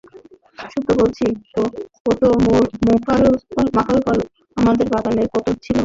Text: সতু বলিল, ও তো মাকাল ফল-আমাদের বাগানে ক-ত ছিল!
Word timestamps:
সতু 0.71 0.91
বলিল, 0.99 1.35
ও 2.05 2.11
তো 2.19 2.27
মাকাল 2.87 3.23
ফল-আমাদের 4.05 4.87
বাগানে 4.93 5.23
ক-ত 5.31 5.47
ছিল! 5.63 5.77